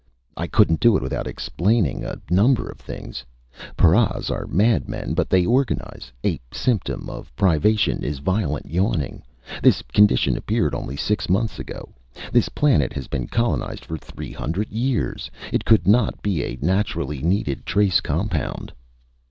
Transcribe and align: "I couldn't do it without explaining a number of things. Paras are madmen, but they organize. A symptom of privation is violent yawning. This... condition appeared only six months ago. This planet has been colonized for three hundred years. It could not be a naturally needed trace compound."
"I 0.35 0.47
couldn't 0.47 0.79
do 0.79 0.97
it 0.97 1.03
without 1.03 1.27
explaining 1.27 2.03
a 2.03 2.17
number 2.31 2.67
of 2.67 2.79
things. 2.79 3.23
Paras 3.77 4.31
are 4.31 4.47
madmen, 4.47 5.13
but 5.13 5.29
they 5.29 5.45
organize. 5.45 6.11
A 6.25 6.39
symptom 6.51 7.07
of 7.07 7.31
privation 7.35 8.01
is 8.03 8.17
violent 8.17 8.65
yawning. 8.65 9.21
This... 9.61 9.83
condition 9.93 10.35
appeared 10.37 10.73
only 10.73 10.95
six 10.97 11.29
months 11.29 11.59
ago. 11.59 11.89
This 12.31 12.49
planet 12.49 12.93
has 12.93 13.07
been 13.07 13.27
colonized 13.27 13.85
for 13.85 13.95
three 13.99 14.31
hundred 14.31 14.69
years. 14.71 15.29
It 15.53 15.65
could 15.65 15.85
not 15.87 16.23
be 16.23 16.41
a 16.41 16.57
naturally 16.63 17.21
needed 17.21 17.63
trace 17.67 17.99
compound." 18.01 18.73